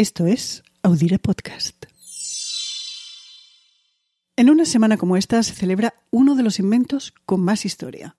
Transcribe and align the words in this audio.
Esto 0.00 0.24
es 0.24 0.62
Audire 0.82 1.18
Podcast. 1.18 1.84
En 4.34 4.48
una 4.48 4.64
semana 4.64 4.96
como 4.96 5.18
esta 5.18 5.42
se 5.42 5.52
celebra 5.52 5.92
uno 6.10 6.36
de 6.36 6.42
los 6.42 6.58
inventos 6.58 7.12
con 7.26 7.42
más 7.42 7.66
historia. 7.66 8.16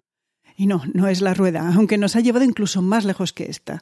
Y 0.56 0.68
no, 0.68 0.84
no 0.94 1.08
es 1.08 1.22
la 1.22 1.34
rueda, 1.34 1.74
aunque 1.74 1.98
nos 1.98 2.16
ha 2.16 2.20
llevado 2.20 2.46
incluso 2.46 2.84
más 2.84 3.04
lejos 3.04 3.34
que 3.34 3.50
esta. 3.50 3.82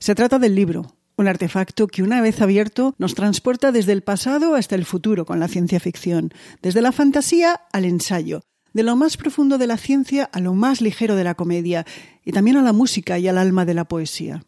Se 0.00 0.16
trata 0.16 0.40
del 0.40 0.56
libro, 0.56 0.96
un 1.16 1.28
artefacto 1.28 1.86
que 1.86 2.02
una 2.02 2.20
vez 2.20 2.42
abierto 2.42 2.96
nos 2.98 3.14
transporta 3.14 3.70
desde 3.70 3.92
el 3.92 4.02
pasado 4.02 4.56
hasta 4.56 4.74
el 4.74 4.84
futuro 4.84 5.24
con 5.24 5.38
la 5.38 5.46
ciencia 5.46 5.78
ficción, 5.78 6.34
desde 6.62 6.82
la 6.82 6.90
fantasía 6.90 7.60
al 7.72 7.84
ensayo, 7.84 8.42
de 8.72 8.82
lo 8.82 8.96
más 8.96 9.16
profundo 9.16 9.56
de 9.56 9.68
la 9.68 9.76
ciencia 9.76 10.24
a 10.32 10.40
lo 10.40 10.54
más 10.54 10.80
ligero 10.80 11.14
de 11.14 11.22
la 11.22 11.36
comedia, 11.36 11.86
y 12.24 12.32
también 12.32 12.56
a 12.56 12.62
la 12.62 12.72
música 12.72 13.20
y 13.20 13.28
al 13.28 13.38
alma 13.38 13.64
de 13.64 13.74
la 13.74 13.84
poesía. 13.84 14.42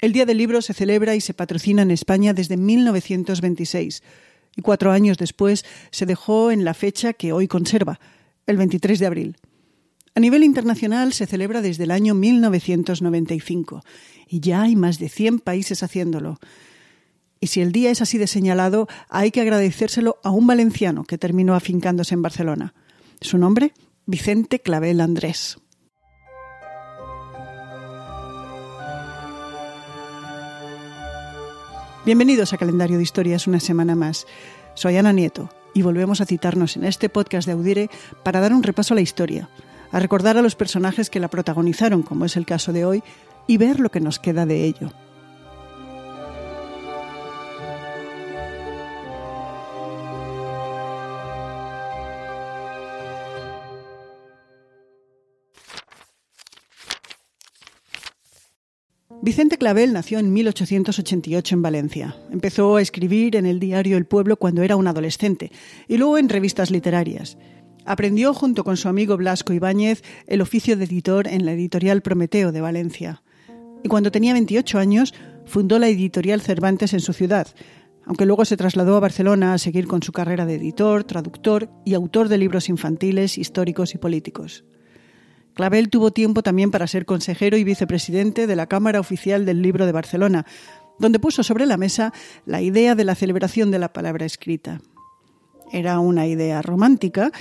El 0.00 0.12
Día 0.12 0.26
del 0.26 0.38
Libro 0.38 0.60
se 0.60 0.74
celebra 0.74 1.14
y 1.14 1.20
se 1.20 1.32
patrocina 1.34 1.82
en 1.82 1.90
España 1.90 2.34
desde 2.34 2.56
1926 2.56 4.02
y 4.56 4.62
cuatro 4.62 4.90
años 4.90 5.18
después 5.18 5.64
se 5.90 6.06
dejó 6.06 6.50
en 6.50 6.64
la 6.64 6.74
fecha 6.74 7.12
que 7.12 7.32
hoy 7.32 7.48
conserva, 7.48 8.00
el 8.46 8.56
23 8.56 8.98
de 8.98 9.06
abril. 9.06 9.36
A 10.14 10.20
nivel 10.20 10.44
internacional 10.44 11.12
se 11.12 11.26
celebra 11.26 11.60
desde 11.60 11.84
el 11.84 11.90
año 11.90 12.14
1995 12.14 13.82
y 14.28 14.40
ya 14.40 14.62
hay 14.62 14.76
más 14.76 14.98
de 14.98 15.08
100 15.08 15.40
países 15.40 15.82
haciéndolo. 15.82 16.40
Y 17.38 17.48
si 17.48 17.60
el 17.60 17.72
día 17.72 17.90
es 17.90 18.00
así 18.00 18.16
de 18.16 18.26
señalado, 18.26 18.88
hay 19.10 19.30
que 19.30 19.42
agradecérselo 19.42 20.18
a 20.24 20.30
un 20.30 20.46
valenciano 20.46 21.04
que 21.04 21.18
terminó 21.18 21.54
afincándose 21.54 22.14
en 22.14 22.22
Barcelona. 22.22 22.74
Su 23.20 23.36
nombre, 23.36 23.72
Vicente 24.06 24.60
Clavel 24.60 25.00
Andrés. 25.00 25.58
Bienvenidos 32.06 32.52
a 32.52 32.56
Calendario 32.56 32.98
de 32.98 33.02
Historias 33.02 33.48
una 33.48 33.58
semana 33.58 33.96
más. 33.96 34.28
Soy 34.74 34.96
Ana 34.96 35.12
Nieto 35.12 35.50
y 35.74 35.82
volvemos 35.82 36.20
a 36.20 36.24
citarnos 36.24 36.76
en 36.76 36.84
este 36.84 37.08
podcast 37.08 37.46
de 37.46 37.52
Audire 37.54 37.90
para 38.22 38.38
dar 38.38 38.52
un 38.52 38.62
repaso 38.62 38.94
a 38.94 38.96
la 38.96 39.00
historia, 39.00 39.48
a 39.90 39.98
recordar 39.98 40.36
a 40.36 40.42
los 40.42 40.54
personajes 40.54 41.10
que 41.10 41.18
la 41.18 41.26
protagonizaron, 41.26 42.04
como 42.04 42.24
es 42.24 42.36
el 42.36 42.46
caso 42.46 42.72
de 42.72 42.84
hoy, 42.84 43.02
y 43.48 43.56
ver 43.56 43.80
lo 43.80 43.90
que 43.90 43.98
nos 43.98 44.20
queda 44.20 44.46
de 44.46 44.62
ello. 44.66 44.92
Vicente 59.26 59.58
Clavel 59.58 59.92
nació 59.92 60.20
en 60.20 60.32
1888 60.32 61.56
en 61.56 61.60
Valencia. 61.60 62.16
Empezó 62.30 62.76
a 62.76 62.80
escribir 62.80 63.34
en 63.34 63.44
el 63.44 63.58
diario 63.58 63.96
El 63.96 64.06
Pueblo 64.06 64.36
cuando 64.36 64.62
era 64.62 64.76
un 64.76 64.86
adolescente 64.86 65.50
y 65.88 65.96
luego 65.96 66.16
en 66.16 66.28
revistas 66.28 66.70
literarias. 66.70 67.36
Aprendió 67.84 68.32
junto 68.34 68.62
con 68.62 68.76
su 68.76 68.88
amigo 68.88 69.16
Blasco 69.16 69.52
Ibáñez 69.52 70.04
el 70.28 70.42
oficio 70.42 70.76
de 70.76 70.84
editor 70.84 71.26
en 71.26 71.44
la 71.44 71.54
editorial 71.54 72.02
Prometeo 72.02 72.52
de 72.52 72.60
Valencia. 72.60 73.24
Y 73.82 73.88
cuando 73.88 74.12
tenía 74.12 74.32
28 74.32 74.78
años 74.78 75.12
fundó 75.44 75.80
la 75.80 75.88
editorial 75.88 76.40
Cervantes 76.40 76.92
en 76.92 77.00
su 77.00 77.12
ciudad, 77.12 77.48
aunque 78.04 78.26
luego 78.26 78.44
se 78.44 78.56
trasladó 78.56 78.94
a 78.94 79.00
Barcelona 79.00 79.54
a 79.54 79.58
seguir 79.58 79.88
con 79.88 80.04
su 80.04 80.12
carrera 80.12 80.46
de 80.46 80.54
editor, 80.54 81.02
traductor 81.02 81.68
y 81.84 81.94
autor 81.94 82.28
de 82.28 82.38
libros 82.38 82.68
infantiles, 82.68 83.38
históricos 83.38 83.92
y 83.92 83.98
políticos. 83.98 84.64
Clavel 85.56 85.88
tuvo 85.88 86.10
tiempo 86.10 86.42
también 86.42 86.70
para 86.70 86.86
ser 86.86 87.06
consejero 87.06 87.56
y 87.56 87.64
vicepresidente 87.64 88.46
de 88.46 88.56
la 88.56 88.66
Cámara 88.66 89.00
Oficial 89.00 89.46
del 89.46 89.62
Libro 89.62 89.86
de 89.86 89.92
Barcelona, 89.92 90.44
donde 90.98 91.18
puso 91.18 91.42
sobre 91.42 91.64
la 91.64 91.78
mesa 91.78 92.12
la 92.44 92.60
idea 92.60 92.94
de 92.94 93.04
la 93.04 93.14
celebración 93.14 93.70
de 93.70 93.78
la 93.78 93.90
palabra 93.90 94.26
escrita. 94.26 94.82
Era 95.72 95.98
una 95.98 96.26
idea 96.26 96.60
romántica, 96.60 97.32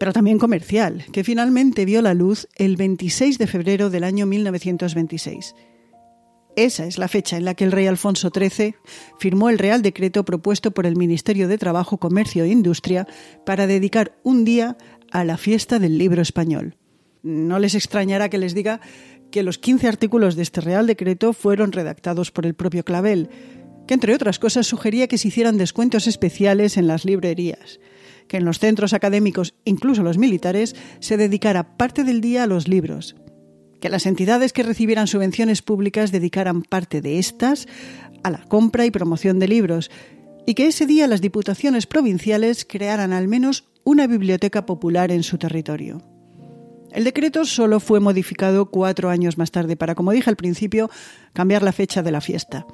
pero 0.00 0.12
también 0.12 0.40
comercial, 0.40 1.04
que 1.12 1.22
finalmente 1.22 1.84
vio 1.84 2.02
la 2.02 2.14
luz 2.14 2.48
el 2.56 2.76
26 2.76 3.38
de 3.38 3.46
febrero 3.46 3.90
del 3.90 4.02
año 4.02 4.26
1926. 4.26 5.54
Esa 6.56 6.84
es 6.84 6.98
la 6.98 7.06
fecha 7.06 7.36
en 7.36 7.44
la 7.44 7.54
que 7.54 7.62
el 7.62 7.70
rey 7.70 7.86
Alfonso 7.86 8.32
XIII 8.34 8.74
firmó 9.20 9.50
el 9.50 9.58
Real 9.58 9.82
Decreto 9.82 10.24
propuesto 10.24 10.72
por 10.72 10.84
el 10.84 10.96
Ministerio 10.96 11.46
de 11.46 11.58
Trabajo, 11.58 11.98
Comercio 11.98 12.42
e 12.42 12.48
Industria 12.48 13.06
para 13.46 13.68
dedicar 13.68 14.18
un 14.24 14.44
día 14.44 14.76
a 15.12 15.22
la 15.22 15.36
fiesta 15.36 15.78
del 15.78 15.96
libro 15.96 16.22
español. 16.22 16.76
No 17.22 17.58
les 17.58 17.74
extrañará 17.74 18.28
que 18.28 18.38
les 18.38 18.54
diga 18.54 18.80
que 19.30 19.42
los 19.42 19.58
15 19.58 19.88
artículos 19.88 20.36
de 20.36 20.42
este 20.42 20.60
Real 20.60 20.86
Decreto 20.86 21.32
fueron 21.32 21.72
redactados 21.72 22.30
por 22.30 22.46
el 22.46 22.54
propio 22.54 22.84
Clavel, 22.84 23.28
que 23.86 23.94
entre 23.94 24.14
otras 24.14 24.38
cosas 24.38 24.66
sugería 24.66 25.08
que 25.08 25.18
se 25.18 25.28
hicieran 25.28 25.58
descuentos 25.58 26.06
especiales 26.06 26.76
en 26.76 26.86
las 26.86 27.04
librerías, 27.04 27.80
que 28.28 28.36
en 28.36 28.44
los 28.44 28.58
centros 28.58 28.92
académicos, 28.92 29.54
incluso 29.64 30.02
los 30.02 30.18
militares, 30.18 30.76
se 31.00 31.16
dedicara 31.16 31.76
parte 31.76 32.04
del 32.04 32.20
día 32.20 32.44
a 32.44 32.46
los 32.46 32.68
libros, 32.68 33.16
que 33.80 33.88
las 33.88 34.06
entidades 34.06 34.52
que 34.52 34.62
recibieran 34.62 35.06
subvenciones 35.08 35.62
públicas 35.62 36.12
dedicaran 36.12 36.62
parte 36.62 37.00
de 37.00 37.18
estas 37.18 37.66
a 38.22 38.30
la 38.30 38.44
compra 38.44 38.86
y 38.86 38.90
promoción 38.90 39.38
de 39.38 39.48
libros, 39.48 39.90
y 40.46 40.54
que 40.54 40.66
ese 40.66 40.86
día 40.86 41.06
las 41.06 41.20
diputaciones 41.20 41.86
provinciales 41.86 42.64
crearan 42.64 43.12
al 43.12 43.28
menos 43.28 43.64
una 43.84 44.06
biblioteca 44.06 44.66
popular 44.66 45.10
en 45.10 45.22
su 45.22 45.38
territorio. 45.38 46.11
El 46.92 47.04
decreto 47.04 47.46
solo 47.46 47.80
fue 47.80 48.00
modificado 48.00 48.66
cuatro 48.66 49.08
años 49.08 49.38
más 49.38 49.50
tarde 49.50 49.76
para, 49.76 49.94
como 49.94 50.12
dije 50.12 50.28
al 50.28 50.36
principio, 50.36 50.90
cambiar 51.32 51.62
la 51.62 51.72
fecha 51.72 52.02
de 52.02 52.12
la 52.12 52.20
fiesta. 52.20 52.66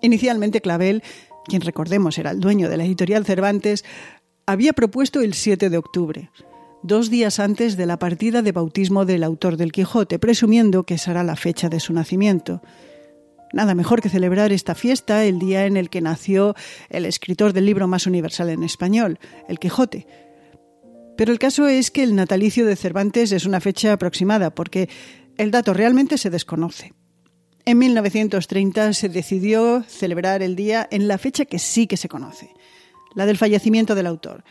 Inicialmente 0.00 0.62
Clavel, 0.62 1.02
quien 1.46 1.60
recordemos 1.60 2.16
era 2.18 2.30
el 2.30 2.40
dueño 2.40 2.70
de 2.70 2.78
la 2.78 2.84
editorial 2.84 3.26
Cervantes, 3.26 3.84
había 4.46 4.72
propuesto 4.72 5.20
el 5.20 5.34
7 5.34 5.68
de 5.68 5.76
octubre, 5.76 6.30
dos 6.82 7.10
días 7.10 7.38
antes 7.38 7.76
de 7.76 7.84
la 7.84 7.98
partida 7.98 8.40
de 8.40 8.52
bautismo 8.52 9.04
del 9.04 9.22
autor 9.22 9.56
del 9.56 9.72
Quijote, 9.72 10.18
presumiendo 10.18 10.84
que 10.84 10.98
será 10.98 11.22
la 11.22 11.36
fecha 11.36 11.68
de 11.68 11.80
su 11.80 11.92
nacimiento. 11.92 12.62
Nada 13.52 13.74
mejor 13.74 14.00
que 14.00 14.08
celebrar 14.08 14.52
esta 14.52 14.74
fiesta 14.74 15.24
el 15.24 15.38
día 15.38 15.66
en 15.66 15.76
el 15.76 15.90
que 15.90 16.00
nació 16.00 16.54
el 16.88 17.04
escritor 17.04 17.52
del 17.52 17.66
libro 17.66 17.86
más 17.86 18.06
universal 18.06 18.48
en 18.48 18.62
español, 18.62 19.18
el 19.48 19.58
Quijote, 19.58 20.06
pero 21.16 21.32
el 21.32 21.38
caso 21.38 21.66
es 21.66 21.90
que 21.90 22.02
el 22.02 22.14
natalicio 22.14 22.66
de 22.66 22.76
Cervantes 22.76 23.32
es 23.32 23.46
una 23.46 23.60
fecha 23.60 23.92
aproximada, 23.92 24.54
porque 24.54 24.88
el 25.36 25.50
dato 25.50 25.74
realmente 25.74 26.18
se 26.18 26.30
desconoce. 26.30 26.92
En 27.64 27.78
1930 27.78 28.92
se 28.92 29.08
decidió 29.08 29.82
celebrar 29.82 30.42
el 30.42 30.54
día 30.54 30.86
en 30.90 31.08
la 31.08 31.18
fecha 31.18 31.44
que 31.44 31.58
sí 31.58 31.86
que 31.86 31.96
se 31.96 32.08
conoce, 32.08 32.50
la 33.14 33.26
del 33.26 33.38
fallecimiento 33.38 33.94
del 33.94 34.06
autor, 34.06 34.44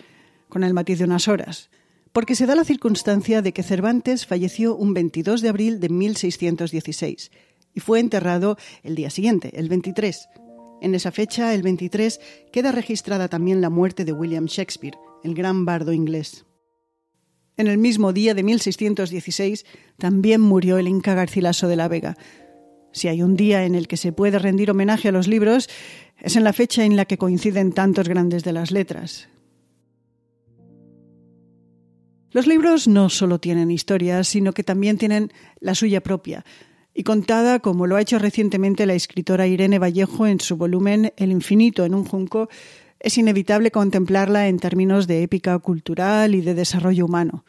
con 0.50 0.64
el 0.64 0.74
matiz 0.74 1.00
de 1.00 1.06
unas 1.06 1.28
horas, 1.28 1.70
porque 2.12 2.36
se 2.36 2.46
da 2.46 2.56
la 2.56 2.66
circunstancia 2.66 3.42
de 3.42 3.54
que 3.54 3.64
Cervantes 3.64 4.26
falleció 4.26 4.76
un 4.76 4.94
22 4.94 5.42
de 5.42 5.50
abril 5.50 5.80
de 5.80 5.90
1616 5.90 7.32
y 7.74 7.80
fue 7.80 8.00
enterrado 8.00 8.58
el 8.84 8.96
día 8.96 9.10
siguiente, 9.10 9.52
el 9.60 9.70
23. 9.70 10.28
En 10.82 10.96
esa 10.96 11.12
fecha, 11.12 11.54
el 11.54 11.62
23, 11.62 12.20
queda 12.52 12.72
registrada 12.72 13.28
también 13.28 13.62
la 13.62 13.70
muerte 13.70 14.06
de 14.06 14.14
William 14.14 14.46
Shakespeare, 14.46 14.98
el 15.24 15.36
gran 15.36 15.66
bardo 15.66 15.94
inglés. 15.94 16.46
En 17.58 17.68
el 17.68 17.78
mismo 17.78 18.12
día 18.12 18.34
de 18.34 18.44
1616 18.44 19.66
también 19.98 20.42
murió 20.42 20.78
el 20.78 20.88
Inca 20.88 21.14
Garcilaso 21.14 21.68
de 21.68 21.76
la 21.76 21.88
Vega. 21.88 22.18
Si 22.92 23.08
hay 23.08 23.22
un 23.22 23.36
día 23.36 23.66
en 23.66 23.76
el 23.76 23.88
que 23.88 23.98
se 23.98 24.12
puede 24.12 24.40
rendir 24.40 24.72
homenaje 24.72 25.10
a 25.10 25.12
los 25.12 25.28
libros, 25.28 25.70
es 26.20 26.36
en 26.36 26.44
la 26.44 26.54
fecha 26.54 26.84
en 26.84 26.96
la 26.96 27.06
que 27.06 27.18
coinciden 27.18 27.72
tantos 27.72 28.10
grandes 28.10 28.44
de 28.44 28.54
las 28.54 28.72
letras. 28.72 29.30
Los 32.32 32.48
libros 32.48 32.90
no 32.90 33.10
solo 33.10 33.40
tienen 33.40 33.72
historias, 33.72 34.28
sino 34.28 34.52
que 34.52 34.64
también 34.64 34.98
tienen 34.98 35.32
la 35.62 35.74
suya 35.74 36.02
propia, 36.02 36.44
y 36.94 37.04
contada 37.04 37.60
como 37.60 37.88
lo 37.88 37.96
ha 37.96 38.02
hecho 38.02 38.20
recientemente 38.20 38.86
la 38.86 38.94
escritora 38.94 39.48
Irene 39.48 39.80
Vallejo 39.80 40.28
en 40.28 40.42
su 40.42 40.58
volumen 40.58 41.14
El 41.16 41.32
infinito 41.32 41.86
en 41.86 41.94
un 41.94 42.04
junco, 42.04 42.50
es 43.06 43.20
inevitable 43.20 43.70
contemplarla 43.70 44.48
en 44.48 44.58
términos 44.58 45.06
de 45.06 45.22
épica 45.22 45.60
cultural 45.60 46.34
y 46.34 46.42
de 46.42 46.56
desarrollo 46.56 47.06
humano. 47.06 47.46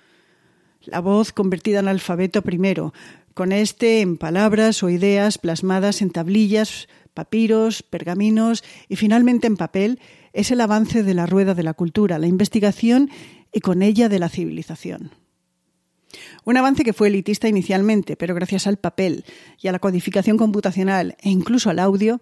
La 0.83 1.01
voz 1.01 1.33
convertida 1.33 1.81
en 1.81 1.89
alfabeto 1.89 2.43
primero, 2.43 2.93
con 3.33 3.53
este 3.53 4.03
en 4.03 4.19
palabras 4.19 4.83
o 4.83 4.91
ideas 4.91 5.39
plasmadas 5.39 6.03
en 6.03 6.11
tablillas, 6.11 6.89
papiros, 7.15 7.83
pergaminos 7.83 8.65
y 8.91 8.97
finalmente 8.97 9.47
en 9.47 9.57
papel, 9.57 9.99
es 10.35 10.51
el 10.51 10.61
avance 10.61 11.03
de 11.03 11.15
la 11.15 11.25
rueda 11.25 11.55
de 11.55 11.63
la 11.63 11.73
cultura, 11.73 12.19
la 12.19 12.27
investigación 12.27 13.09
y 13.51 13.61
con 13.61 13.81
ella 13.81 14.11
de 14.11 14.19
la 14.19 14.29
civilización. 14.29 15.11
Un 16.45 16.59
avance 16.59 16.85
que 16.85 16.93
fue 16.93 17.09
elitista 17.09 17.49
inicialmente, 17.49 18.17
pero 18.17 18.35
gracias 18.35 18.67
al 18.67 18.77
papel 18.77 19.25
y 19.61 19.69
a 19.69 19.73
la 19.73 19.79
codificación 19.79 20.37
computacional 20.37 21.17
e 21.21 21.31
incluso 21.31 21.71
al 21.71 21.79
audio, 21.79 22.21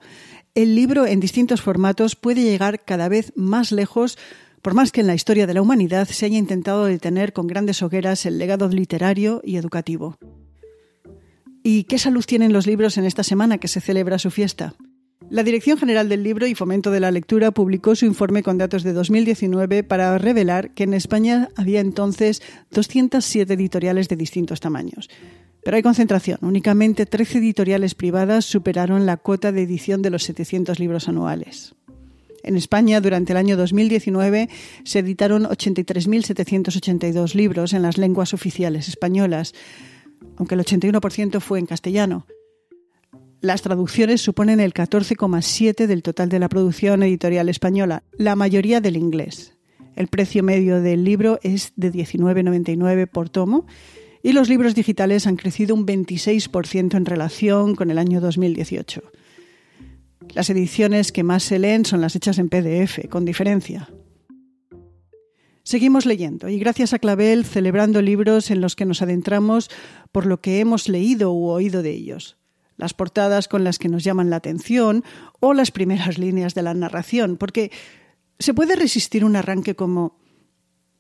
el 0.55 0.77
libro 0.77 1.07
en 1.07 1.21
distintos 1.21 1.63
formatos 1.63 2.15
puede 2.15 2.43
llegar 2.43 2.85
cada 2.85 3.09
vez 3.09 3.33
más 3.35 3.73
lejos, 3.73 4.19
por 4.63 4.75
más 4.75 4.93
que 4.93 5.01
en 5.01 5.09
la 5.09 5.15
historia 5.15 5.47
de 5.47 5.55
la 5.55 5.63
humanidad 5.63 6.07
se 6.07 6.27
haya 6.27 6.39
intentado 6.39 6.85
detener 6.85 7.33
con 7.33 7.47
grandes 7.47 7.83
hogueras 7.83 8.25
el 8.25 8.39
legado 8.39 8.69
literario 8.69 9.41
y 9.45 9.57
educativo. 9.57 10.17
¿Y 11.63 11.85
qué 11.85 11.99
salud 11.99 12.25
tienen 12.25 12.53
los 12.53 12.67
libros 12.67 12.99
en 12.99 13.05
esta 13.05 13.25
semana 13.25 13.59
que 13.59 13.69
se 13.69 13.81
celebra 13.81 14.19
su 14.19 14.31
fiesta? 14.31 14.75
La 15.31 15.43
Dirección 15.43 15.79
General 15.79 16.09
del 16.09 16.23
Libro 16.23 16.47
y 16.47 16.55
Fomento 16.55 16.91
de 16.91 17.01
la 17.01 17.11
Lectura 17.11 17.51
publicó 17.51 17.97
su 17.97 18.05
informe 18.05 18.43
con 18.43 18.59
datos 18.59 18.83
de 18.83 18.93
2019 18.93 19.83
para 19.83 20.17
revelar 20.19 20.71
que 20.75 20.85
en 20.85 20.95
España 20.95 21.49
había 21.57 21.81
entonces 21.81 22.43
207 22.71 23.55
editoriales 23.55 24.09
de 24.09 24.17
distintos 24.17 24.61
tamaños. 24.61 25.09
Pero 25.65 25.77
hay 25.77 25.83
concentración. 25.83 26.39
Únicamente 26.43 27.07
13 27.07 27.39
editoriales 27.39 27.95
privadas 27.95 28.45
superaron 28.45 29.07
la 29.07 29.17
cuota 29.17 29.51
de 29.51 29.63
edición 29.63 30.03
de 30.03 30.11
los 30.11 30.25
700 30.25 30.79
libros 30.79 31.09
anuales. 31.09 31.75
En 32.43 32.57
España, 32.57 33.01
durante 33.01 33.33
el 33.33 33.39
año 33.39 33.57
2019, 33.57 34.51
se 34.85 34.99
editaron 34.99 35.45
83.782 35.45 37.35
libros 37.35 37.73
en 37.73 37.81
las 37.81 37.97
lenguas 37.97 38.35
oficiales 38.35 38.89
españolas, 38.89 39.55
aunque 40.37 40.55
el 40.55 40.61
81% 40.61 41.41
fue 41.41 41.59
en 41.59 41.67
castellano. 41.67 42.27
Las 43.41 43.63
traducciones 43.63 44.21
suponen 44.21 44.61
el 44.61 44.75
14,7% 44.75 45.87
del 45.87 46.03
total 46.03 46.29
de 46.29 46.39
la 46.39 46.51
producción 46.51 47.03
editorial 47.03 47.49
española, 47.49 48.03
la 48.13 48.37
mayoría 48.37 48.83
del 48.83 48.97
inglés. 48.97 49.55
El 49.97 50.09
precio 50.09 50.43
medio 50.43 50.83
del 50.83 51.05
libro 51.05 51.39
es 51.43 51.73
de 51.77 51.93
19,99 51.93 53.09
por 53.09 53.31
tomo 53.31 53.67
y 54.25 54.33
los 54.33 54.49
libros 54.49 54.75
digitales 54.75 55.27
han 55.27 55.37
crecido 55.37 55.75
un 55.75 55.87
26% 55.87 56.97
en 56.97 57.05
relación 57.05 57.77
con 57.77 57.91
el 57.91 57.99
año 57.99 58.23
2018. 58.23 59.03
Las 60.33 60.49
ediciones 60.49 61.13
que 61.13 61.23
más 61.23 61.43
se 61.43 61.59
leen 61.59 61.85
son 61.85 62.01
las 62.01 62.17
hechas 62.17 62.39
en 62.39 62.49
PDF, 62.49 63.07
con 63.11 63.27
diferencia. 63.27 63.91
Seguimos 65.63 66.07
leyendo 66.07 66.49
y 66.49 66.59
gracias 66.59 66.95
a 66.95 66.99
Clavel 66.99 67.45
celebrando 67.45 68.01
libros 68.01 68.51
en 68.51 68.63
los 68.63 68.77
que 68.77 68.87
nos 68.87 69.03
adentramos 69.03 69.71
por 70.11 70.25
lo 70.25 70.41
que 70.41 70.59
hemos 70.59 70.89
leído 70.89 71.33
u 71.33 71.49
oído 71.49 71.83
de 71.83 71.91
ellos 71.91 72.39
las 72.77 72.95
portadas 72.95 73.47
con 73.47 73.63
las 73.63 73.79
que 73.79 73.89
nos 73.89 74.03
llaman 74.03 74.31
la 74.31 74.37
atención 74.37 75.05
o 75.39 75.55
las 75.55 75.71
primeras 75.71 76.19
líneas 76.19 76.55
de 76.55 76.63
la 76.63 76.75
narración, 76.75 77.37
porque 77.37 77.71
se 78.41 78.53
puede 78.53 78.75
resistir 78.75 79.25
un 79.25 79.37
arranque 79.37 79.77
como 79.77 80.19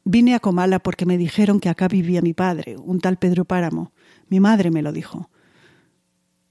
Vine 0.05 0.35
a 0.35 0.41
Comala 0.41 0.79
porque 0.79 1.07
me 1.07 1.17
dijeron 1.17 1.61
que 1.61 1.71
acá 1.71 1.89
vivía 1.89 2.21
mi 2.21 2.35
padre, 2.35 2.77
un 2.77 3.01
tal 3.01 3.17
Pedro 3.17 3.45
Páramo. 3.47 3.93
Mi 4.29 4.39
madre 4.39 4.71
me 4.71 4.83
lo 4.83 4.93
dijo. 4.93 5.31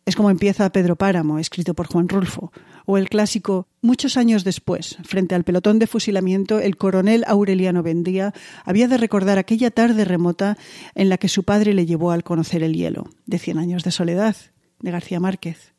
Es 0.06 0.16
como 0.16 0.30
empieza 0.30 0.72
Pedro 0.72 0.98
Páramo, 0.98 1.40
escrito 1.40 1.76
por 1.76 1.88
Juan 1.88 2.10
Rulfo, 2.10 2.52
o 2.86 2.98
el 2.98 3.10
clásico 3.10 3.68
Muchos 3.82 4.16
años 4.16 4.44
después, 4.46 4.98
frente 5.04 5.36
al 5.36 5.44
pelotón 5.44 5.78
de 5.78 5.88
fusilamiento, 5.88 6.60
el 6.60 6.78
coronel 6.78 7.26
Aureliano 7.28 7.84
Bendía 7.84 8.34
había 8.64 8.88
de 8.88 8.98
recordar 8.98 9.38
aquella 9.38 9.72
tarde 9.72 10.06
remota 10.06 10.58
en 10.96 11.10
la 11.10 11.18
que 11.18 11.28
su 11.28 11.44
padre 11.44 11.74
le 11.74 11.86
llevó 11.86 12.12
al 12.12 12.24
conocer 12.24 12.64
el 12.64 12.74
hielo, 12.74 13.10
de 13.26 13.40
Cien 13.40 13.58
años 13.58 13.84
de 13.84 13.92
soledad, 13.92 14.38
de 14.80 14.92
García 14.92 15.20
Márquez. 15.20 15.74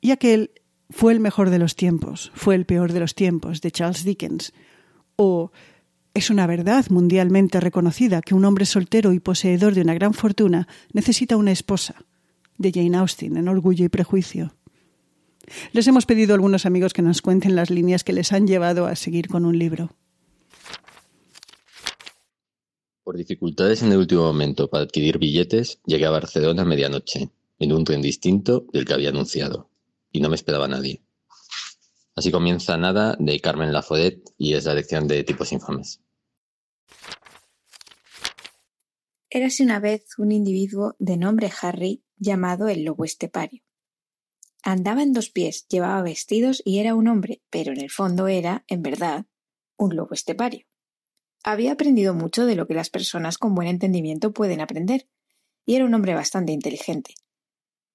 Y 0.00 0.12
aquel 0.12 0.52
fue 0.90 1.12
el 1.12 1.18
mejor 1.18 1.50
de 1.50 1.58
los 1.58 1.74
tiempos, 1.74 2.30
fue 2.34 2.54
el 2.54 2.66
peor 2.66 2.92
de 2.92 3.00
los 3.00 3.16
tiempos, 3.16 3.60
de 3.60 3.72
Charles 3.72 4.04
Dickens. 4.04 4.52
O 5.16 5.50
es 6.16 6.30
una 6.30 6.46
verdad 6.46 6.86
mundialmente 6.88 7.60
reconocida 7.60 8.22
que 8.22 8.34
un 8.34 8.46
hombre 8.46 8.64
soltero 8.64 9.12
y 9.12 9.20
poseedor 9.20 9.74
de 9.74 9.82
una 9.82 9.92
gran 9.92 10.14
fortuna 10.14 10.66
necesita 10.94 11.36
una 11.36 11.52
esposa, 11.52 12.06
de 12.56 12.72
Jane 12.72 12.96
Austen, 12.96 13.36
en 13.36 13.48
Orgullo 13.48 13.84
y 13.84 13.90
Prejuicio. 13.90 14.54
Les 15.72 15.86
hemos 15.86 16.06
pedido 16.06 16.32
a 16.32 16.36
algunos 16.36 16.64
amigos 16.64 16.94
que 16.94 17.02
nos 17.02 17.20
cuenten 17.20 17.54
las 17.54 17.68
líneas 17.68 18.02
que 18.02 18.14
les 18.14 18.32
han 18.32 18.46
llevado 18.46 18.86
a 18.86 18.96
seguir 18.96 19.28
con 19.28 19.44
un 19.44 19.58
libro. 19.58 19.94
Por 23.04 23.18
dificultades 23.18 23.82
en 23.82 23.92
el 23.92 23.98
último 23.98 24.22
momento 24.22 24.70
para 24.70 24.84
adquirir 24.84 25.18
billetes, 25.18 25.80
llegué 25.84 26.06
a 26.06 26.10
Barcelona 26.10 26.62
a 26.62 26.64
medianoche 26.64 27.28
en 27.58 27.72
un 27.74 27.84
tren 27.84 28.00
distinto 28.00 28.64
del 28.72 28.86
que 28.86 28.94
había 28.94 29.10
anunciado, 29.10 29.68
y 30.10 30.20
no 30.20 30.30
me 30.30 30.36
esperaba 30.36 30.66
nadie. 30.66 31.02
Así 32.14 32.30
comienza 32.30 32.78
Nada 32.78 33.14
de 33.18 33.38
Carmen 33.40 33.74
Laforet 33.74 34.22
y 34.38 34.54
es 34.54 34.64
la 34.64 34.72
lección 34.72 35.06
de 35.06 35.22
tipos 35.22 35.52
infames. 35.52 36.00
Érase 39.30 39.62
una 39.62 39.80
vez 39.80 40.18
un 40.18 40.32
individuo 40.32 40.96
de 40.98 41.16
nombre 41.16 41.50
Harry 41.60 42.02
llamado 42.16 42.68
el 42.68 42.84
lobo 42.84 43.04
estepario. 43.04 43.62
Andaba 44.62 45.02
en 45.02 45.12
dos 45.12 45.30
pies, 45.30 45.66
llevaba 45.68 46.02
vestidos 46.02 46.62
y 46.64 46.78
era 46.78 46.94
un 46.94 47.08
hombre, 47.08 47.42
pero 47.50 47.72
en 47.72 47.80
el 47.80 47.90
fondo 47.90 48.28
era, 48.28 48.64
en 48.68 48.82
verdad, 48.82 49.26
un 49.76 49.94
lobo 49.94 50.14
estepario. 50.14 50.66
Había 51.44 51.72
aprendido 51.72 52.14
mucho 52.14 52.46
de 52.46 52.56
lo 52.56 52.66
que 52.66 52.74
las 52.74 52.90
personas 52.90 53.38
con 53.38 53.54
buen 53.54 53.68
entendimiento 53.68 54.32
pueden 54.32 54.60
aprender, 54.60 55.08
y 55.64 55.74
era 55.74 55.84
un 55.84 55.94
hombre 55.94 56.14
bastante 56.14 56.52
inteligente, 56.52 57.14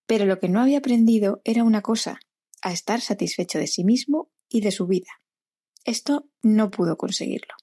pero 0.05 0.25
lo 0.25 0.39
que 0.39 0.49
no 0.49 0.61
había 0.61 0.79
aprendido 0.79 1.41
era 1.43 1.63
una 1.63 1.81
cosa, 1.81 2.19
a 2.61 2.71
estar 2.71 3.01
satisfecho 3.01 3.59
de 3.59 3.67
sí 3.67 3.83
mismo 3.83 4.29
y 4.49 4.61
de 4.61 4.71
su 4.71 4.85
vida. 4.87 5.09
Esto 5.85 6.29
no 6.41 6.69
pudo 6.69 6.97
conseguirlo. 6.97 7.55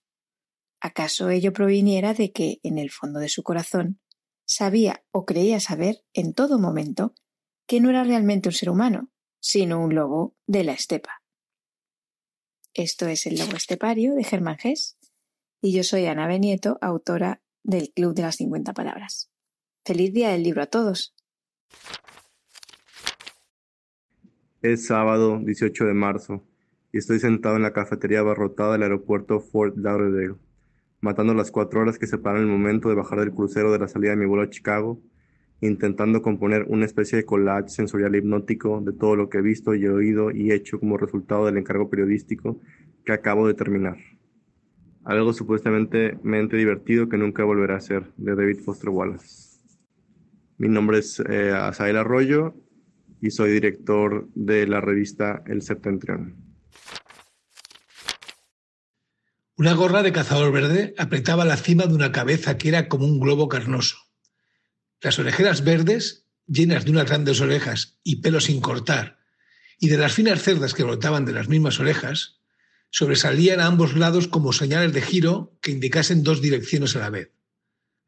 ¿Acaso 0.80 1.30
ello 1.30 1.52
proviniera 1.52 2.14
de 2.14 2.32
que, 2.32 2.60
en 2.62 2.78
el 2.78 2.90
fondo 2.90 3.18
de 3.18 3.28
su 3.28 3.42
corazón, 3.42 4.00
sabía 4.44 5.04
o 5.10 5.24
creía 5.24 5.60
saber 5.60 6.04
en 6.12 6.34
todo 6.34 6.58
momento 6.58 7.14
que 7.66 7.80
no 7.80 7.90
era 7.90 8.04
realmente 8.04 8.48
un 8.48 8.54
ser 8.54 8.70
humano, 8.70 9.10
sino 9.40 9.82
un 9.82 9.94
lobo 9.94 10.36
de 10.46 10.64
la 10.64 10.72
estepa? 10.72 11.22
Esto 12.74 13.08
es 13.08 13.26
El 13.26 13.38
Lobo 13.38 13.56
Estepario 13.56 14.14
de 14.14 14.22
Germán 14.22 14.56
Gess 14.56 14.98
y 15.60 15.72
yo 15.72 15.82
soy 15.82 16.06
Ana 16.06 16.28
Benieto, 16.28 16.78
autora 16.80 17.42
del 17.64 17.92
Club 17.92 18.14
de 18.14 18.22
las 18.22 18.36
50 18.36 18.72
Palabras. 18.72 19.32
Feliz 19.84 20.12
día 20.12 20.30
del 20.30 20.44
libro 20.44 20.62
a 20.62 20.66
todos. 20.66 21.14
Es 24.62 24.86
sábado 24.86 25.40
18 25.42 25.86
de 25.86 25.94
marzo 25.94 26.44
y 26.92 26.98
estoy 26.98 27.18
sentado 27.18 27.56
en 27.56 27.62
la 27.62 27.72
cafetería 27.72 28.20
abarrotada 28.20 28.72
del 28.72 28.82
aeropuerto 28.84 29.40
Fort 29.40 29.76
Lauderdale, 29.76 30.36
matando 31.00 31.34
las 31.34 31.50
cuatro 31.50 31.80
horas 31.80 31.98
que 31.98 32.06
separan 32.06 32.42
el 32.42 32.48
momento 32.48 32.88
de 32.88 32.94
bajar 32.94 33.20
del 33.20 33.32
crucero 33.32 33.72
de 33.72 33.78
la 33.78 33.88
salida 33.88 34.10
de 34.10 34.16
mi 34.16 34.26
vuelo 34.26 34.42
a 34.42 34.50
Chicago, 34.50 35.00
intentando 35.60 36.22
componer 36.22 36.64
una 36.68 36.86
especie 36.86 37.16
de 37.18 37.24
collage 37.24 37.68
sensorial 37.68 38.14
hipnótico 38.14 38.80
de 38.80 38.92
todo 38.92 39.16
lo 39.16 39.28
que 39.28 39.38
he 39.38 39.42
visto 39.42 39.74
y 39.74 39.86
oído 39.86 40.30
y 40.30 40.52
hecho 40.52 40.78
como 40.78 40.96
resultado 40.96 41.46
del 41.46 41.56
encargo 41.56 41.90
periodístico 41.90 42.60
que 43.04 43.12
acabo 43.12 43.46
de 43.46 43.54
terminar. 43.54 43.96
Algo 45.04 45.32
supuestamente 45.32 46.18
divertido 46.22 47.08
que 47.08 47.16
nunca 47.16 47.44
volverá 47.44 47.76
a 47.76 47.80
ser, 47.80 48.12
de 48.16 48.34
David 48.34 48.60
Foster 48.60 48.90
Wallace. 48.90 49.58
Mi 50.58 50.68
nombre 50.68 50.98
es 50.98 51.20
eh, 51.20 51.52
Asael 51.52 51.96
Arroyo 51.96 52.54
y 53.20 53.30
soy 53.30 53.52
director 53.52 54.28
de 54.34 54.66
la 54.66 54.80
revista 54.80 55.42
El 55.46 55.62
Septentrión. 55.62 56.47
Una 59.58 59.72
gorra 59.72 60.04
de 60.04 60.12
cazador 60.12 60.52
verde 60.52 60.94
apretaba 60.98 61.44
la 61.44 61.56
cima 61.56 61.86
de 61.86 61.94
una 61.94 62.12
cabeza 62.12 62.56
que 62.56 62.68
era 62.68 62.88
como 62.88 63.06
un 63.06 63.18
globo 63.18 63.48
carnoso. 63.48 63.96
Las 65.00 65.18
orejeras 65.18 65.64
verdes, 65.64 66.26
llenas 66.46 66.84
de 66.84 66.92
unas 66.92 67.08
grandes 67.08 67.40
orejas 67.40 67.98
y 68.04 68.20
pelo 68.20 68.40
sin 68.40 68.60
cortar, 68.60 69.18
y 69.80 69.88
de 69.88 69.98
las 69.98 70.12
finas 70.12 70.44
cerdas 70.44 70.74
que 70.74 70.84
brotaban 70.84 71.24
de 71.24 71.32
las 71.32 71.48
mismas 71.48 71.80
orejas, 71.80 72.38
sobresalían 72.90 73.58
a 73.58 73.66
ambos 73.66 73.96
lados 73.96 74.28
como 74.28 74.52
señales 74.52 74.92
de 74.92 75.02
giro 75.02 75.58
que 75.60 75.72
indicasen 75.72 76.22
dos 76.22 76.40
direcciones 76.40 76.94
a 76.94 77.00
la 77.00 77.10
vez. 77.10 77.32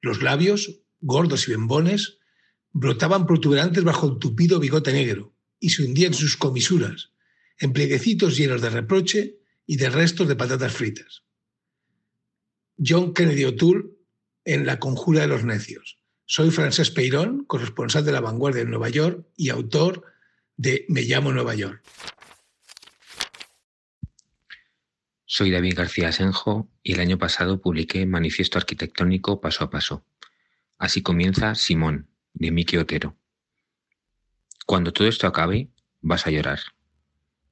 Los 0.00 0.22
labios, 0.22 0.82
gordos 1.00 1.48
y 1.48 1.50
bembones, 1.50 2.18
brotaban 2.70 3.26
protuberantes 3.26 3.82
bajo 3.82 4.06
el 4.06 4.18
tupido 4.20 4.60
bigote 4.60 4.92
negro 4.92 5.34
y 5.58 5.70
se 5.70 5.82
hundían 5.82 6.14
sus 6.14 6.36
comisuras, 6.36 7.10
en 7.58 7.72
plieguecitos 7.72 8.36
llenos 8.36 8.62
de 8.62 8.70
reproche 8.70 9.40
y 9.66 9.78
de 9.78 9.90
restos 9.90 10.28
de 10.28 10.36
patatas 10.36 10.72
fritas. 10.72 11.24
John 12.82 13.12
Kennedy 13.12 13.44
O'Toole 13.44 13.90
en 14.44 14.64
La 14.64 14.78
Conjura 14.78 15.20
de 15.20 15.26
los 15.28 15.44
Necios. 15.44 15.98
Soy 16.24 16.50
Francés 16.50 16.90
Peirón, 16.90 17.44
corresponsal 17.44 18.04
de 18.04 18.12
La 18.12 18.20
Vanguardia 18.20 18.62
en 18.62 18.70
Nueva 18.70 18.88
York 18.88 19.26
y 19.36 19.50
autor 19.50 20.04
de 20.56 20.86
Me 20.88 21.02
llamo 21.02 21.32
Nueva 21.32 21.54
York. 21.54 21.82
Soy 25.26 25.50
David 25.50 25.74
García 25.76 26.10
Senjo 26.10 26.68
y 26.82 26.94
el 26.94 27.00
año 27.00 27.18
pasado 27.18 27.60
publiqué 27.60 28.06
Manifiesto 28.06 28.58
Arquitectónico 28.58 29.40
Paso 29.40 29.64
a 29.64 29.70
Paso. 29.70 30.04
Así 30.78 31.02
comienza 31.02 31.54
Simón, 31.54 32.08
de 32.32 32.50
Miki 32.50 32.78
Otero. 32.78 33.16
Cuando 34.66 34.92
todo 34.92 35.06
esto 35.06 35.26
acabe, 35.26 35.68
vas 36.00 36.26
a 36.26 36.30
llorar. 36.30 36.60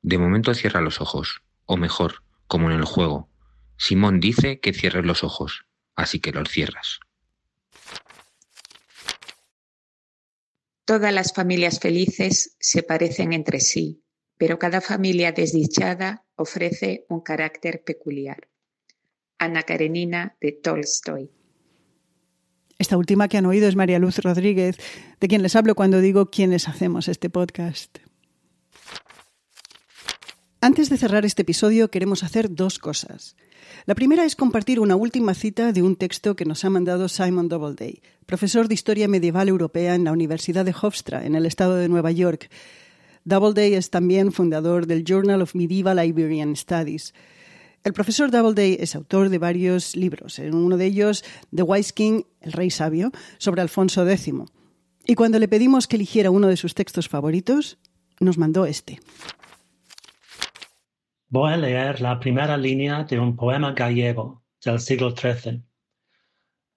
De 0.02 0.18
momento 0.18 0.54
cierra 0.54 0.80
los 0.80 1.00
ojos, 1.00 1.42
o 1.66 1.76
mejor, 1.76 2.23
como 2.47 2.70
en 2.70 2.78
el 2.78 2.85
juego. 2.85 3.28
Simón 3.78 4.20
dice 4.20 4.61
que 4.61 4.73
cierres 4.73 5.06
los 5.06 5.25
ojos, 5.25 5.64
así 5.94 6.20
que 6.20 6.32
los 6.32 6.49
cierras. 6.50 7.00
Todas 10.85 11.12
las 11.12 11.32
familias 11.32 11.80
felices 11.80 12.56
se 12.58 12.82
parecen 12.82 13.32
entre 13.32 13.61
sí, 13.61 14.02
pero 14.37 14.58
cada 14.58 14.80
familia 14.80 15.32
desdichada 15.32 16.25
ofrece 16.35 17.04
un 17.08 17.20
carácter 17.20 17.82
peculiar. 17.85 18.49
Ana 19.38 19.62
Karenina 19.62 20.37
de 20.40 20.52
Tolstoy. 20.52 21.30
Esta 22.78 22.97
última 22.97 23.28
que 23.28 23.37
han 23.37 23.47
oído 23.47 23.68
es 23.68 23.76
María 23.76 23.99
Luz 23.99 24.18
Rodríguez, 24.18 24.76
de 25.20 25.28
quien 25.28 25.42
les 25.42 25.56
hablo 25.56 25.75
cuando 25.75 26.00
digo 26.00 26.30
quiénes 26.30 26.68
hacemos 26.68 27.08
este 27.08 27.28
podcast. 27.28 27.99
Antes 30.61 30.88
de 30.88 30.97
cerrar 30.97 31.25
este 31.25 31.42
episodio 31.42 31.90
queremos 31.90 32.25
hacer 32.25 32.54
dos 32.54 32.78
cosas. 32.78 33.37
La 33.87 33.94
primera 33.94 34.25
es 34.25 34.37
compartir 34.37 34.80
una 34.80 34.96
última 34.96 35.34
cita 35.34 35.72
de 35.72 35.82
un 35.82 35.96
texto 35.96 36.37
que 36.37 36.44
nos 36.44 36.64
ha 36.64 36.70
mandado 36.70 37.08
Simon 37.08 37.48
Doubleday, 37.48 38.00
profesor 38.26 38.68
de 38.68 38.75
Historia 38.75 39.08
Medieval 39.08 39.48
Europea 39.48 39.94
en 39.94 40.04
la 40.04 40.12
Universidad 40.12 40.64
de 40.64 40.75
Hofstra, 40.80 41.25
en 41.25 41.34
el 41.34 41.46
estado 41.46 41.76
de 41.76 41.88
Nueva 41.88 42.10
York. 42.10 42.50
Doubleday 43.25 43.75
es 43.75 43.90
también 43.90 44.32
fundador 44.32 44.87
del 44.87 45.04
Journal 45.04 45.42
of 45.42 45.54
Medieval 45.54 46.04
Iberian 46.04 46.56
Studies. 46.56 47.14
El 47.84 47.92
profesor 47.92 48.30
Doubleday 48.30 48.76
es 48.80 48.94
autor 48.94 49.28
de 49.28 49.38
varios 49.38 49.96
libros, 49.96 50.38
en 50.38 50.54
uno 50.54 50.76
de 50.76 50.87
ellos 50.87 51.25
The 51.54 51.62
Wise 51.62 51.92
King, 51.92 52.22
el 52.40 52.52
Rey 52.52 52.70
Sabio, 52.70 53.12
sobre 53.38 53.62
Alfonso 53.62 54.08
X. 54.08 54.34
Y 55.06 55.14
cuando 55.14 55.38
le 55.38 55.48
pedimos 55.48 55.87
que 55.87 55.96
eligiera 55.96 56.30
uno 56.30 56.48
de 56.48 56.56
sus 56.56 56.75
textos 56.75 57.08
favoritos, 57.08 57.78
nos 58.20 58.37
mandó 58.37 58.66
este. 58.66 59.00
Voy 61.30 61.52
a 61.52 61.58
leer 61.58 62.00
la 62.00 62.18
primera 62.18 62.56
línea 62.56 63.04
de 63.04 63.20
un 63.20 63.37
poema 63.37 63.73
gallego 63.73 64.47
del 64.64 64.80
siglo 64.80 65.14
XIII. 65.14 65.62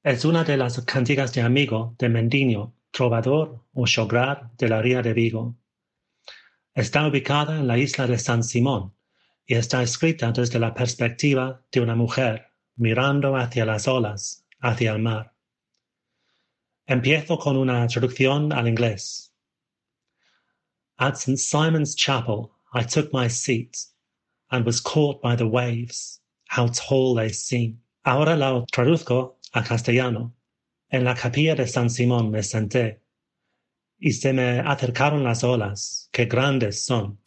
Es 0.03 0.25
una 0.25 0.43
de 0.43 0.58
las 0.58 0.81
cantigas 0.81 1.34
de 1.34 1.41
amigo 1.41 1.96
de 1.98 2.10
Mendiño, 2.10 2.74
trovador 2.91 3.63
o 3.72 3.88
xograr 3.88 4.51
de 4.58 4.67
la 4.67 4.81
ría 4.81 5.01
de 5.01 5.13
Vigo. 5.13 5.55
Está 6.74 7.08
ubicada 7.08 7.60
en 7.60 7.67
la 7.67 7.77
isla 7.77 8.08
de 8.08 8.20
San 8.20 8.43
Simón 8.43 8.93
y 9.46 9.55
está 9.55 9.84
escrita 9.84 10.34
desde 10.34 10.60
la 10.60 10.74
perspectiva 10.74 11.62
de 11.72 11.79
una 11.79 11.96
mujer 11.96 12.51
mirando 12.75 13.38
hacia 13.38 13.65
las 13.65 13.88
olas, 13.88 14.46
hacia 14.60 14.91
el 14.91 15.01
mar. 15.01 15.34
Empiezo 16.86 17.39
con 17.39 17.55
una 17.55 17.88
traducción 17.88 18.51
al 18.51 18.67
inglés. 18.67 19.34
At 20.98 21.13
St. 21.13 21.38
Simon's 21.38 21.96
Chapel 21.96 22.51
I 22.74 22.84
took 22.84 23.13
my 23.13 23.29
seat 23.29 23.90
and 24.51 24.65
was 24.65 24.81
caught 24.81 25.22
by 25.22 25.36
the 25.36 25.46
waves. 25.46 26.22
How 26.50 26.67
tall 26.67 27.15
they 27.15 27.29
seem. 27.29 27.81
Ahora 28.03 28.36
la 28.36 28.65
traduzco 28.72 29.39
a 29.53 29.63
castellano. 29.63 30.36
En 30.89 31.03
la 31.03 31.15
capilla 31.15 31.55
de 31.55 31.67
San 31.67 31.89
Simón 31.89 32.31
me 32.31 32.43
senté 32.43 33.01
y 34.01 34.13
se 34.13 34.34
me 34.34 34.60
acercaron 34.60 35.24
las 35.24 35.43
olas, 35.43 36.10
qué 36.12 36.25
grandes 36.25 36.84
son. 36.84 37.20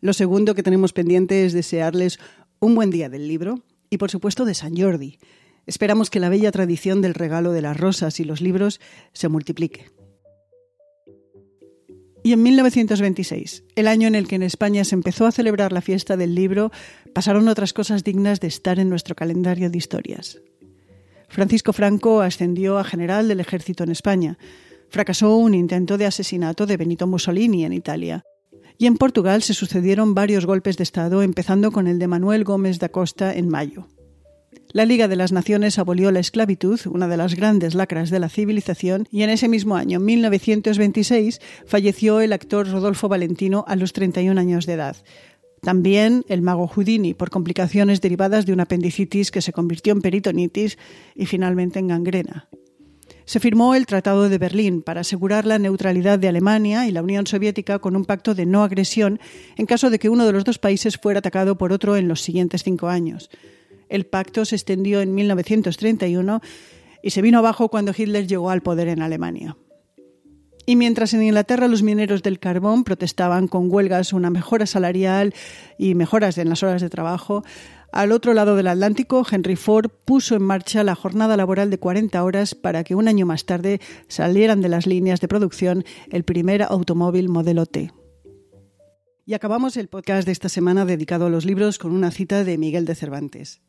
Lo 0.00 0.12
segundo 0.12 0.54
que 0.54 0.62
tenemos 0.62 0.92
pendiente 0.92 1.44
es 1.44 1.52
desearles 1.52 2.18
un 2.58 2.74
buen 2.74 2.90
día 2.90 3.08
del 3.08 3.28
libro 3.28 3.62
y 3.90 3.98
por 3.98 4.10
supuesto 4.10 4.44
de 4.44 4.54
San 4.54 4.76
Jordi. 4.76 5.18
Esperamos 5.66 6.08
que 6.08 6.18
la 6.18 6.30
bella 6.30 6.50
tradición 6.50 7.02
del 7.02 7.14
regalo 7.14 7.52
de 7.52 7.62
las 7.62 7.76
rosas 7.76 8.20
y 8.20 8.24
los 8.24 8.40
libros 8.40 8.80
se 9.12 9.28
multiplique. 9.28 9.97
Y 12.22 12.32
en 12.32 12.42
1926, 12.42 13.64
el 13.76 13.86
año 13.86 14.08
en 14.08 14.14
el 14.14 14.26
que 14.26 14.36
en 14.36 14.42
España 14.42 14.84
se 14.84 14.94
empezó 14.94 15.26
a 15.26 15.32
celebrar 15.32 15.72
la 15.72 15.80
fiesta 15.80 16.16
del 16.16 16.34
libro, 16.34 16.72
pasaron 17.14 17.48
otras 17.48 17.72
cosas 17.72 18.04
dignas 18.04 18.40
de 18.40 18.48
estar 18.48 18.78
en 18.78 18.88
nuestro 18.88 19.14
calendario 19.14 19.70
de 19.70 19.78
historias. 19.78 20.40
Francisco 21.28 21.72
Franco 21.72 22.22
ascendió 22.22 22.78
a 22.78 22.84
general 22.84 23.28
del 23.28 23.40
ejército 23.40 23.84
en 23.84 23.90
España. 23.90 24.38
Fracasó 24.88 25.36
un 25.36 25.54
intento 25.54 25.98
de 25.98 26.06
asesinato 26.06 26.66
de 26.66 26.76
Benito 26.76 27.06
Mussolini 27.06 27.64
en 27.64 27.74
Italia. 27.74 28.24
Y 28.78 28.86
en 28.86 28.96
Portugal 28.96 29.42
se 29.42 29.54
sucedieron 29.54 30.14
varios 30.14 30.46
golpes 30.46 30.76
de 30.76 30.84
Estado, 30.84 31.22
empezando 31.22 31.70
con 31.70 31.86
el 31.86 31.98
de 31.98 32.08
Manuel 32.08 32.44
Gómez 32.44 32.78
da 32.78 32.88
Costa 32.88 33.34
en 33.34 33.48
mayo. 33.48 33.88
La 34.72 34.84
Liga 34.84 35.08
de 35.08 35.16
las 35.16 35.32
Naciones 35.32 35.78
abolió 35.78 36.10
la 36.10 36.20
esclavitud, 36.20 36.78
una 36.86 37.08
de 37.08 37.16
las 37.16 37.34
grandes 37.34 37.74
lacras 37.74 38.10
de 38.10 38.18
la 38.18 38.28
civilización, 38.28 39.06
y 39.10 39.22
en 39.22 39.30
ese 39.30 39.48
mismo 39.48 39.76
año, 39.76 39.98
1926, 39.98 41.40
falleció 41.66 42.20
el 42.20 42.32
actor 42.32 42.68
Rodolfo 42.70 43.08
Valentino 43.08 43.64
a 43.66 43.76
los 43.76 43.92
31 43.92 44.38
años 44.38 44.66
de 44.66 44.74
edad. 44.74 44.96
También 45.62 46.24
el 46.28 46.42
mago 46.42 46.68
Houdini, 46.68 47.14
por 47.14 47.30
complicaciones 47.30 48.00
derivadas 48.00 48.46
de 48.46 48.52
una 48.52 48.64
apendicitis 48.64 49.30
que 49.30 49.42
se 49.42 49.52
convirtió 49.52 49.92
en 49.92 50.02
peritonitis 50.02 50.78
y 51.14 51.26
finalmente 51.26 51.78
en 51.78 51.88
gangrena. 51.88 52.48
Se 53.24 53.40
firmó 53.40 53.74
el 53.74 53.86
Tratado 53.86 54.28
de 54.28 54.38
Berlín 54.38 54.82
para 54.82 55.00
asegurar 55.00 55.44
la 55.44 55.58
neutralidad 55.58 56.18
de 56.18 56.28
Alemania 56.28 56.86
y 56.86 56.92
la 56.92 57.02
Unión 57.02 57.26
Soviética 57.26 57.78
con 57.78 57.96
un 57.96 58.04
pacto 58.04 58.34
de 58.34 58.46
no 58.46 58.62
agresión 58.62 59.20
en 59.56 59.66
caso 59.66 59.90
de 59.90 59.98
que 59.98 60.08
uno 60.08 60.24
de 60.24 60.32
los 60.32 60.44
dos 60.44 60.58
países 60.58 60.96
fuera 60.96 61.18
atacado 61.18 61.58
por 61.58 61.72
otro 61.72 61.96
en 61.96 62.08
los 62.08 62.22
siguientes 62.22 62.62
cinco 62.62 62.88
años. 62.88 63.28
El 63.88 64.06
pacto 64.06 64.44
se 64.44 64.56
extendió 64.56 65.00
en 65.00 65.14
1931 65.14 66.40
y 67.02 67.10
se 67.10 67.22
vino 67.22 67.38
abajo 67.38 67.68
cuando 67.68 67.92
Hitler 67.96 68.26
llegó 68.26 68.50
al 68.50 68.62
poder 68.62 68.88
en 68.88 69.02
Alemania. 69.02 69.56
Y 70.66 70.76
mientras 70.76 71.14
en 71.14 71.22
Inglaterra 71.22 71.66
los 71.66 71.82
mineros 71.82 72.22
del 72.22 72.38
carbón 72.38 72.84
protestaban 72.84 73.48
con 73.48 73.72
huelgas, 73.72 74.12
una 74.12 74.28
mejora 74.28 74.66
salarial 74.66 75.32
y 75.78 75.94
mejoras 75.94 76.36
en 76.36 76.50
las 76.50 76.62
horas 76.62 76.82
de 76.82 76.90
trabajo, 76.90 77.42
al 77.90 78.12
otro 78.12 78.34
lado 78.34 78.54
del 78.54 78.66
Atlántico, 78.66 79.24
Henry 79.30 79.56
Ford 79.56 79.90
puso 80.04 80.36
en 80.36 80.42
marcha 80.42 80.84
la 80.84 80.94
jornada 80.94 81.38
laboral 81.38 81.70
de 81.70 81.78
40 81.78 82.22
horas 82.22 82.54
para 82.54 82.84
que 82.84 82.94
un 82.94 83.08
año 83.08 83.24
más 83.24 83.46
tarde 83.46 83.80
salieran 84.08 84.60
de 84.60 84.68
las 84.68 84.86
líneas 84.86 85.20
de 85.20 85.28
producción 85.28 85.84
el 86.10 86.24
primer 86.24 86.62
automóvil 86.62 87.30
modelo 87.30 87.64
T. 87.64 87.90
Y 89.24 89.32
acabamos 89.32 89.78
el 89.78 89.88
podcast 89.88 90.26
de 90.26 90.32
esta 90.32 90.50
semana 90.50 90.84
dedicado 90.84 91.26
a 91.26 91.30
los 91.30 91.46
libros 91.46 91.78
con 91.78 91.92
una 91.92 92.10
cita 92.10 92.44
de 92.44 92.58
Miguel 92.58 92.84
de 92.84 92.94
Cervantes. 92.94 93.62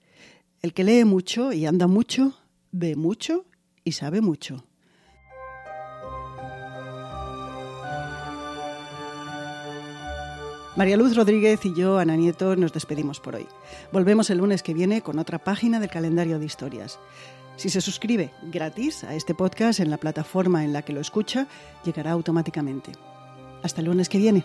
El 0.62 0.74
que 0.74 0.84
lee 0.84 1.06
mucho 1.06 1.54
y 1.54 1.66
anda 1.66 1.88
mucho, 1.88 2.34
ve 2.72 2.98
mucho 2.98 3.46
y 3.86 3.94
sabe 3.94 4.20
mucho. 4.20 4.66
María 10.76 10.98
Luz 10.98 11.16
Rodríguez 11.16 11.66
y 11.66 11.74
yo, 11.74 11.98
Ana 11.98 12.16
Nieto, 12.16 12.56
nos 12.56 12.74
despedimos 12.74 13.20
por 13.20 13.36
hoy. 13.36 13.48
Volvemos 13.92 14.30
el 14.30 14.38
lunes 14.40 14.62
que 14.62 14.74
viene 14.74 15.02
con 15.02 15.18
otra 15.18 15.40
página 15.40 15.80
del 15.80 15.90
calendario 15.90 16.40
de 16.40 16.46
historias. 16.46 17.00
Si 17.56 17.70
se 17.70 17.82
suscribe 17.82 18.32
gratis 18.44 19.04
a 19.04 19.16
este 19.16 19.34
podcast 19.34 19.80
en 19.80 19.90
la 19.90 19.98
plataforma 19.98 20.64
en 20.64 20.74
la 20.74 20.82
que 20.82 20.94
lo 20.94 21.02
escucha, 21.02 21.48
llegará 21.86 22.12
automáticamente. 22.12 22.92
Hasta 23.64 23.82
el 23.82 23.88
lunes 23.88 24.08
que 24.08 24.18
viene. 24.18 24.44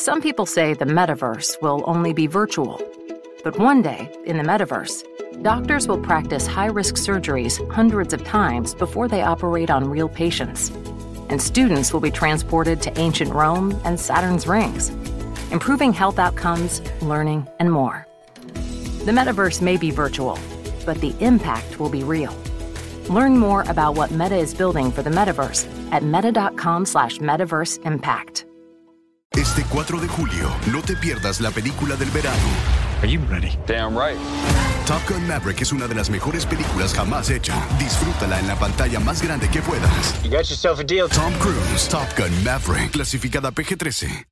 Some 0.00 0.22
people 0.22 0.46
say 0.46 0.72
the 0.72 0.86
metaverse 0.86 1.60
will 1.60 1.84
only 1.84 2.14
be 2.14 2.26
virtual. 2.26 2.80
But 3.44 3.58
one 3.58 3.82
day, 3.82 4.10
in 4.24 4.38
the 4.38 4.42
metaverse, 4.42 5.42
doctors 5.42 5.86
will 5.86 5.98
practice 5.98 6.46
high 6.46 6.72
risk 6.72 6.94
surgeries 6.94 7.60
hundreds 7.70 8.14
of 8.14 8.24
times 8.24 8.74
before 8.74 9.08
they 9.08 9.20
operate 9.20 9.68
on 9.68 9.90
real 9.90 10.08
patients. 10.08 10.70
And 11.28 11.42
students 11.42 11.92
will 11.92 12.00
be 12.00 12.10
transported 12.10 12.80
to 12.80 12.98
ancient 12.98 13.34
Rome 13.34 13.78
and 13.84 14.00
Saturn's 14.00 14.46
rings, 14.46 14.88
improving 15.52 15.92
health 15.92 16.18
outcomes, 16.18 16.80
learning, 17.02 17.46
and 17.58 17.70
more. 17.70 18.06
The 19.04 19.12
metaverse 19.12 19.60
may 19.60 19.76
be 19.76 19.90
virtual, 19.90 20.38
but 20.86 20.98
the 21.02 21.14
impact 21.20 21.78
will 21.78 21.90
be 21.90 22.04
real. 22.04 22.34
Learn 23.10 23.36
more 23.36 23.64
about 23.68 23.96
what 23.96 24.10
Meta 24.12 24.36
is 24.36 24.54
building 24.54 24.92
for 24.92 25.02
the 25.02 25.10
metaverse 25.10 25.68
at 25.92 26.02
meta.com 26.02 26.86
slash 26.86 27.18
metaverse 27.18 27.84
impact. 27.84 28.46
Este 29.40 29.64
4 29.70 29.98
de 30.00 30.06
julio, 30.06 30.54
no 30.70 30.82
te 30.82 30.94
pierdas 30.94 31.40
la 31.40 31.50
película 31.50 31.96
del 31.96 32.10
verano. 32.10 32.36
Are 32.98 33.10
you 33.10 33.22
ready? 33.30 33.56
Damn 33.66 33.96
right. 33.96 34.18
Top 34.86 35.00
Gun 35.08 35.26
Maverick 35.26 35.62
es 35.62 35.72
una 35.72 35.86
de 35.86 35.94
las 35.94 36.10
mejores 36.10 36.44
películas 36.44 36.92
jamás 36.92 37.30
hecha. 37.30 37.54
Disfrútala 37.78 38.38
en 38.38 38.46
la 38.46 38.56
pantalla 38.56 39.00
más 39.00 39.22
grande 39.22 39.48
que 39.48 39.62
puedas. 39.62 40.22
You 40.22 40.28
got 40.30 40.44
yourself 40.50 40.78
a 40.78 40.84
deal. 40.84 41.08
Tom 41.08 41.32
Cruise, 41.38 41.88
Top 41.88 42.06
Gun 42.18 42.44
Maverick, 42.44 42.90
clasificada 42.90 43.50
PG-13. 43.50 44.26